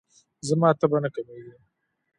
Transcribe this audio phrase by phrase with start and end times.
[0.47, 1.53] زما تبه نه کمیږي.